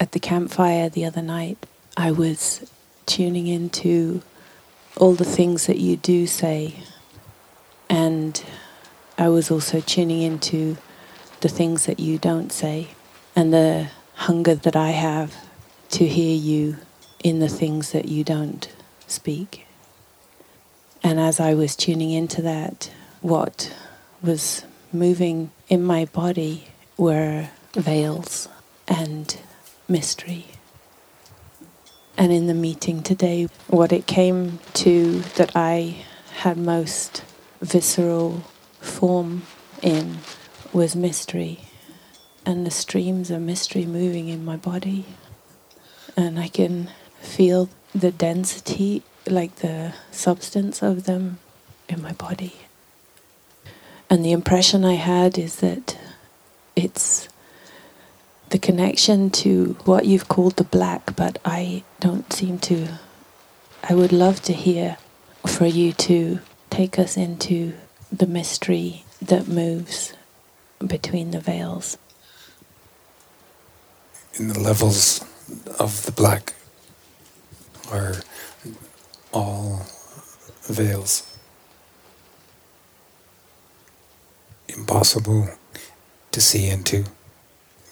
[0.00, 1.58] at the campfire the other night,
[1.96, 2.70] I was
[3.06, 4.22] tuning into
[4.96, 6.76] all the things that you do say,
[7.88, 8.42] and
[9.18, 10.76] I was also tuning into
[11.40, 12.88] the things that you don't say,
[13.36, 15.34] and the hunger that I have
[15.90, 16.78] to hear you
[17.22, 18.72] in the things that you don't
[19.06, 19.66] speak.
[21.02, 22.90] And as I was tuning into that,
[23.20, 23.74] what
[24.22, 28.48] was moving in my body were veils
[28.86, 29.36] and
[29.88, 30.46] mystery.
[32.16, 36.04] And in the meeting today, what it came to that I
[36.36, 37.24] had most
[37.60, 38.44] visceral
[38.80, 39.42] form
[39.82, 40.18] in
[40.72, 41.60] was mystery
[42.46, 45.04] and the streams of mystery moving in my body.
[46.16, 46.90] And I can
[47.20, 51.38] feel the density, like the substance of them
[51.88, 52.54] in my body.
[54.10, 55.98] And the impression I had is that
[56.76, 57.28] it's
[58.54, 63.00] the connection to what you've called the black, but I don't seem to.
[63.82, 64.96] I would love to hear
[65.44, 66.38] for you to
[66.70, 67.72] take us into
[68.12, 70.14] the mystery that moves
[70.86, 71.98] between the veils.
[74.38, 75.24] In the levels
[75.80, 76.54] of the black
[77.90, 78.14] are
[79.32, 79.84] all
[80.62, 81.28] veils.
[84.68, 85.48] Impossible
[86.30, 87.04] to see into,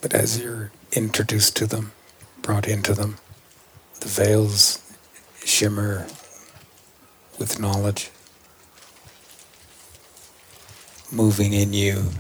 [0.03, 1.93] but as you're introduced to them,
[2.43, 3.17] brought into them,
[4.01, 4.83] the veils
[5.45, 6.07] shimmer
[7.39, 8.11] with knowledge,
[11.11, 12.11] moving in you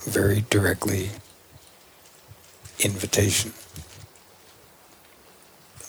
[0.00, 1.10] very directly,
[2.80, 3.52] invitation.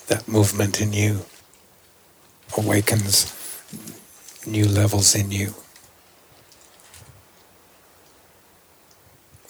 [0.08, 1.26] That movement in you
[2.56, 3.36] awakens
[4.46, 5.56] new levels in you.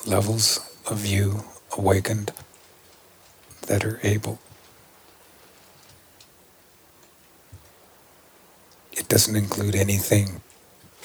[0.06, 1.44] Levels of you
[1.78, 2.32] awakened
[3.68, 4.40] that are able.
[8.92, 10.42] It doesn't include anything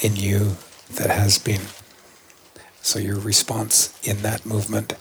[0.01, 0.57] in you
[0.95, 1.63] that has been.
[2.83, 4.95] So your response in that movement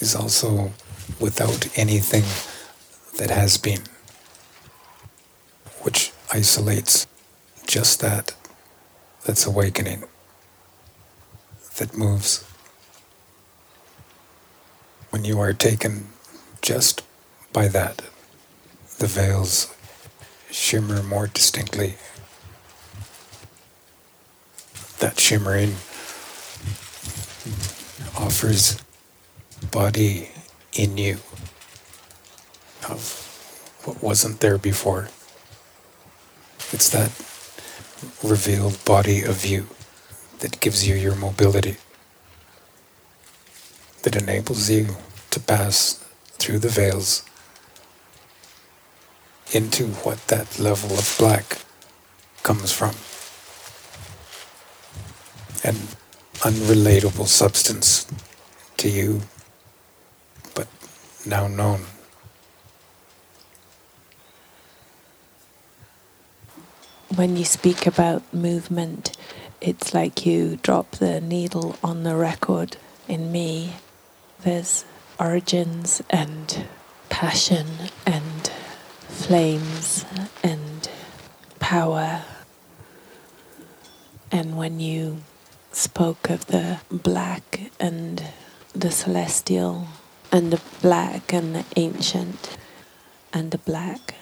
[0.00, 0.72] is also
[1.18, 2.24] without anything
[3.18, 3.82] that has been,
[5.82, 7.06] which isolates
[7.66, 8.34] just that
[9.24, 10.04] that's awakening,
[11.76, 12.49] that moves.
[15.10, 16.08] When you are taken
[16.62, 17.02] just
[17.52, 18.02] by that,
[18.98, 19.74] the veils
[20.50, 21.96] shimmer more distinctly.
[25.00, 25.76] That shimmering
[28.16, 28.82] offers
[29.70, 30.30] body
[30.74, 31.18] in you
[32.88, 33.26] of
[33.84, 35.08] what wasn't there before.
[36.72, 37.10] It's that
[38.22, 39.66] revealed body of you
[40.40, 41.76] that gives you your mobility,
[44.10, 44.88] that enables you
[45.30, 46.04] to pass
[46.38, 47.24] through the veils
[49.52, 51.58] into what that level of black
[52.42, 52.90] comes from.
[55.62, 55.76] An
[56.40, 58.06] unrelatable substance
[58.78, 59.20] to you,
[60.54, 60.66] but
[61.24, 61.82] now known.
[67.14, 69.16] When you speak about movement,
[69.60, 73.74] it's like you drop the needle on the record in me.
[74.42, 74.86] There's
[75.18, 76.64] origins and
[77.10, 77.66] passion
[78.06, 78.50] and
[79.06, 80.06] flames
[80.42, 80.88] and
[81.58, 82.22] power.
[84.32, 85.18] And when you
[85.72, 88.24] spoke of the black and
[88.74, 89.88] the celestial,
[90.32, 92.56] and the black and the ancient,
[93.34, 94.14] and the black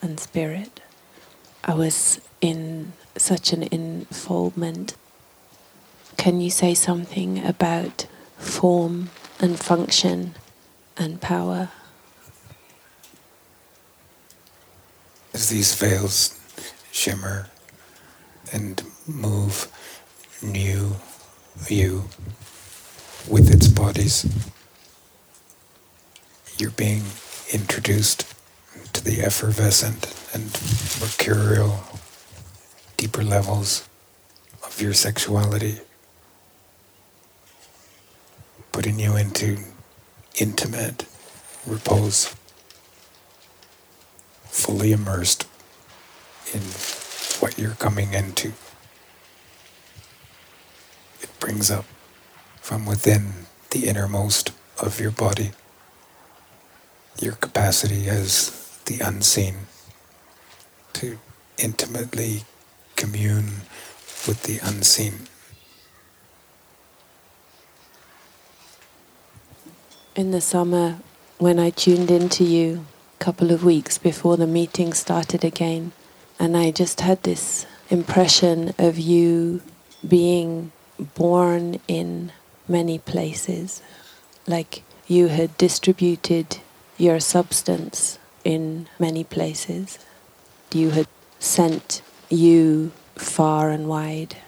[0.00, 0.80] and spirit,
[1.64, 4.94] I was in such an enfoldment.
[6.16, 8.06] Can you say something about
[8.40, 10.34] form and function
[10.96, 11.70] and power?
[15.32, 16.38] As these veils
[16.90, 17.48] shimmer
[18.52, 19.68] and move,
[20.42, 20.96] new
[21.68, 22.04] you
[23.28, 24.26] with its bodies,
[26.58, 27.02] you're being
[27.52, 28.34] introduced
[28.92, 30.44] to the effervescent and
[31.00, 31.80] mercurial
[32.96, 33.88] deeper levels
[34.64, 35.78] of your sexuality,
[38.80, 39.58] putting you into
[40.36, 41.04] intimate
[41.66, 42.34] repose,
[44.46, 45.46] fully immersed
[46.54, 46.62] in
[47.40, 48.54] what you're coming into.
[51.20, 51.84] It brings up
[52.62, 55.50] from within the innermost of your body
[57.20, 59.66] your capacity as the unseen
[60.94, 61.18] to
[61.58, 62.44] intimately
[62.96, 63.60] commune
[64.26, 65.28] with the unseen.
[70.16, 70.98] In the summer,
[71.38, 72.84] when I tuned into you
[73.14, 75.92] a couple of weeks before the meeting started again,
[76.36, 79.62] and I just had this impression of you
[80.06, 80.72] being
[81.14, 82.32] born in
[82.66, 83.82] many places,
[84.48, 86.58] like you had distributed
[86.98, 90.00] your substance in many places.
[90.72, 91.06] You had
[91.38, 94.38] sent you far and wide.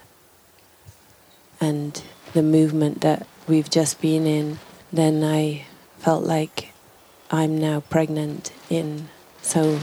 [1.60, 4.58] And the movement that we've just been in,
[4.92, 5.64] then I
[5.98, 6.72] felt like
[7.30, 9.08] I'm now pregnant in
[9.40, 9.80] so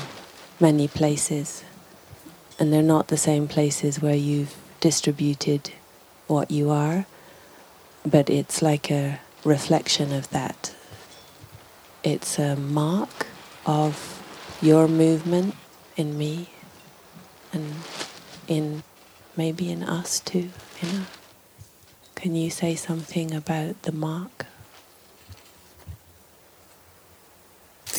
[0.59, 1.63] many places.
[2.59, 5.71] And they're not the same places where you've distributed
[6.27, 7.05] what you are,
[8.05, 10.75] but it's like a reflection of that.
[12.03, 13.27] It's a mark
[13.65, 14.21] of
[14.61, 15.55] your movement
[15.95, 16.49] in me
[17.51, 17.75] and
[18.47, 18.83] in
[19.35, 20.49] maybe in us too,
[20.81, 21.05] you know.
[22.15, 24.45] Can you say something about the mark?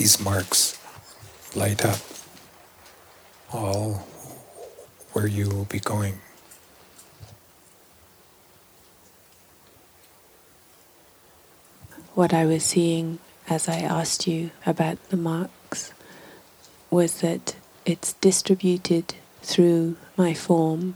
[0.01, 0.79] These marks
[1.55, 2.01] light up
[3.53, 4.07] all
[5.13, 6.19] where you will be going.
[12.15, 15.93] What I was seeing as I asked you about the marks
[16.91, 20.95] was that it's distributed through my form,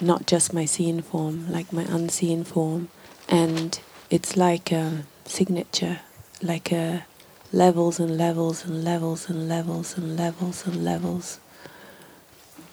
[0.00, 2.88] not just my seen form, like my unseen form,
[3.28, 3.78] and
[4.08, 6.00] it's like a signature,
[6.40, 7.04] like a
[7.52, 11.40] levels and levels and levels and levels and levels and levels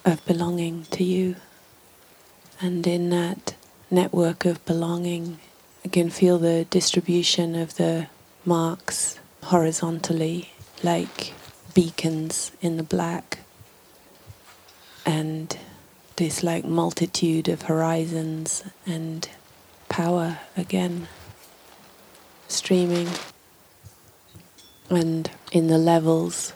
[0.04, 1.36] of belonging to you.
[2.60, 3.54] And in that
[3.90, 5.38] network of belonging,
[5.84, 8.08] I can feel the distribution of the
[8.44, 10.52] marks horizontally,
[10.82, 11.34] like
[11.74, 13.40] beacons in the black,
[15.04, 15.56] and
[16.16, 19.28] this like multitude of horizons and
[19.88, 21.08] power again
[22.48, 23.08] streaming
[24.90, 26.52] and in the levels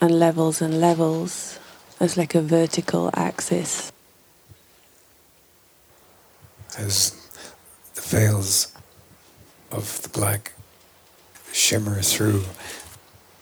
[0.00, 1.58] and levels and levels
[2.00, 3.92] as like a vertical axis.
[6.78, 7.10] As
[7.94, 8.72] the veils
[9.72, 10.52] of the black
[11.52, 12.44] shimmer through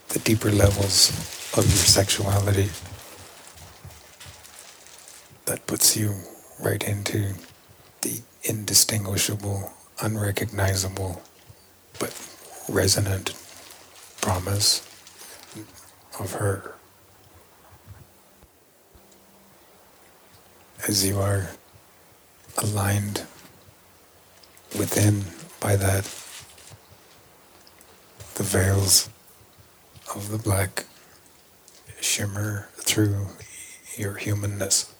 [0.09, 1.11] the deeper levels
[1.57, 2.69] of your sexuality
[5.45, 6.13] that puts you
[6.63, 7.33] right into
[8.01, 11.21] the indistinguishable, unrecognizable,
[11.99, 12.13] but
[12.69, 13.33] resonant
[14.27, 14.81] promise
[16.19, 16.73] of her.
[20.85, 21.51] As you are
[22.57, 23.23] aligned
[24.77, 25.23] within
[25.61, 26.03] by that,
[28.35, 29.09] the veils
[30.13, 30.83] of the black
[32.01, 33.27] shimmer through
[33.95, 34.93] your humanness.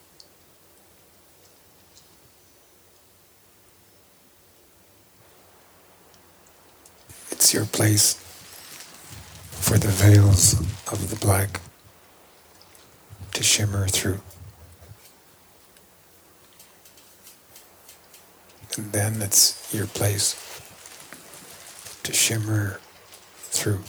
[7.30, 8.24] It's your place
[9.68, 10.54] for the veils
[10.90, 11.60] of the black
[13.34, 14.18] to shimmer through.
[18.78, 20.32] And then it's your place
[22.02, 22.80] to shimmer
[23.36, 23.80] through.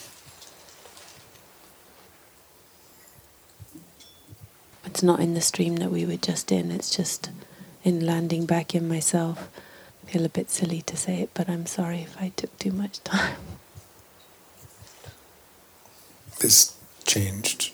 [4.83, 7.29] It's not in the stream that we were just in, it's just
[7.85, 9.49] in landing back in myself.
[10.03, 12.73] I feel a bit silly to say it, but I'm sorry if I took too
[12.73, 13.37] much time.
[16.39, 16.73] This
[17.05, 17.71] changed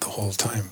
[0.00, 0.70] the whole time.